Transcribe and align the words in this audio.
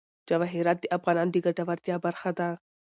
جواهرات 0.29 0.77
د 0.81 0.85
افغانانو 0.97 1.33
د 1.33 1.37
ګټورتیا 1.45 1.95
برخه 2.05 2.29
ده. 2.39 2.49